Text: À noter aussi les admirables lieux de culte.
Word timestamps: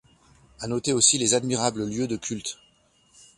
À 0.59 0.67
noter 0.67 0.93
aussi 0.93 1.19
les 1.19 1.35
admirables 1.35 1.85
lieux 1.85 2.07
de 2.07 2.15
culte. 2.17 2.57